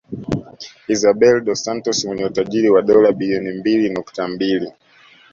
Isabel 0.93 1.35
dos 1.45 1.63
Santos 1.63 2.05
mwenye 2.05 2.25
utajiri 2.25 2.69
wa 2.69 2.81
dola 2.81 3.11
bilioni 3.11 3.51
mbili 3.51 3.89
nukta 3.89 4.27
mbili 4.27 4.73